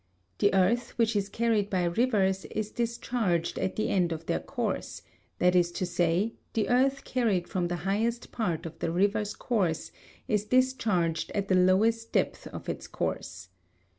The 0.39 0.51
earth 0.55 0.97
which 0.97 1.15
is 1.15 1.29
carried 1.29 1.69
by 1.69 1.83
rivers 1.83 2.45
is 2.45 2.71
discharged 2.71 3.59
at 3.59 3.75
the 3.75 3.89
end 3.89 4.11
of 4.11 4.25
their 4.25 4.39
course, 4.39 5.03
that 5.37 5.55
is 5.55 5.71
to 5.73 5.85
say, 5.85 6.33
the 6.53 6.69
earth 6.69 7.03
carried 7.03 7.47
from 7.47 7.67
the 7.67 7.75
highest 7.85 8.31
part 8.31 8.65
of 8.65 8.79
the 8.79 8.89
river's 8.91 9.35
course 9.35 9.91
is 10.27 10.43
discharged 10.45 11.29
at 11.35 11.49
the 11.49 11.55
lowest 11.55 12.11
depth 12.11 12.47
of 12.47 12.67
its 12.67 12.87
course. 12.87 13.49